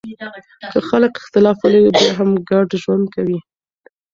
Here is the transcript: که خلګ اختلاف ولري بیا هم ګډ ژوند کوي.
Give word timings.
که 0.71 0.79
خلګ 0.89 1.13
اختلاف 1.21 1.57
ولري 1.61 1.89
بیا 1.97 2.11
هم 2.17 2.29
ګډ 2.49 2.67
ژوند 2.83 3.05
کوي. 3.15 3.39